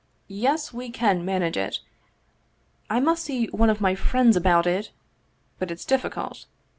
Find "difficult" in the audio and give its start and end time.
5.85-6.47